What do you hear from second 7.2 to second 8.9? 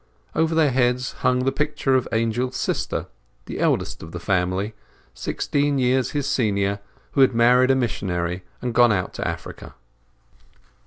had married a missionary and